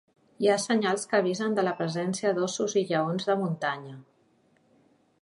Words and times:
Hi 0.43 0.47
ha 0.51 0.53
senyals 0.63 1.03
que 1.11 1.17
avisen 1.19 1.53
de 1.59 1.67
la 1.69 1.75
presència 1.83 2.33
d"ossos 2.39 2.77
i 2.83 2.85
lleons 2.93 3.31
de 3.31 3.39
muntanya. 3.45 3.99